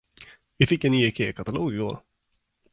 Vi 0.57 0.65
fick 0.67 0.83
en 0.85 0.91
ny 0.91 1.05
ikeakatalog 1.07 1.73
igår. 1.73 2.01